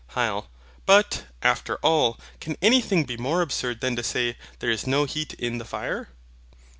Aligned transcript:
HYL. 0.15 0.47
But, 0.87 1.25
after 1.43 1.75
all, 1.83 2.19
can 2.39 2.57
anything 2.59 3.03
be 3.03 3.17
more 3.17 3.43
absurd 3.43 3.81
than 3.81 3.95
to 3.97 4.01
say, 4.03 4.35
THERE 4.57 4.71
IS 4.71 4.87
NO 4.87 5.05
HEAT 5.05 5.35
IN 5.35 5.59
THE 5.59 5.63
FIRE? 5.65 6.09